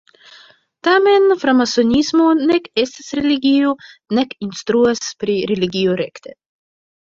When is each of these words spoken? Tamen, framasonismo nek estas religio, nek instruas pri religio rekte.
Tamen, 0.85 1.27
framasonismo 1.43 2.31
nek 2.39 2.65
estas 2.85 3.11
religio, 3.21 3.75
nek 4.21 4.35
instruas 4.49 5.05
pri 5.23 5.39
religio 5.55 6.01
rekte. 6.05 6.39